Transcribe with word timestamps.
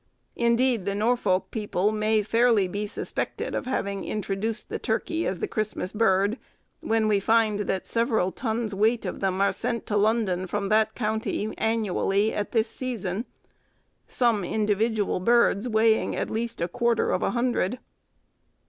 Indeed 0.35 0.85
the 0.85 0.95
Norfolk 0.95 1.51
people 1.51 1.91
may 1.91 2.23
fairly 2.23 2.67
be 2.67 2.87
suspected 2.87 3.53
of 3.53 3.67
having 3.67 4.03
introduced 4.03 4.67
the 4.67 4.79
turkey 4.79 5.27
as 5.27 5.37
the 5.41 5.47
Christmas 5.47 5.91
bird, 5.91 6.39
when 6.79 7.07
we 7.07 7.19
find 7.19 7.59
that 7.59 7.85
several 7.85 8.31
tons 8.31 8.73
weight 8.73 9.05
of 9.05 9.19
them 9.19 9.39
are 9.41 9.51
sent 9.53 9.85
to 9.85 9.97
London 9.97 10.47
from 10.47 10.69
that 10.69 10.95
county 10.95 11.53
annually 11.55 12.33
at 12.33 12.51
this 12.51 12.67
season, 12.67 13.25
some 14.07 14.43
individual 14.43 15.19
birds 15.19 15.69
weighing 15.69 16.15
at 16.15 16.31
least 16.31 16.61
a 16.61 16.67
quarter 16.67 17.11
of 17.11 17.21
a 17.21 17.29
hundred. 17.29 17.77